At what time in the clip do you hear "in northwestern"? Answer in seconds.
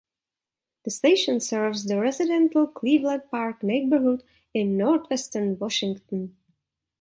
4.51-5.59